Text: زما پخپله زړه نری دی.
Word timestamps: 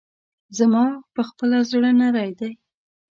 زما 0.57 0.85
پخپله 1.15 1.59
زړه 1.71 1.91
نری 1.99 2.31
دی. 2.39 2.51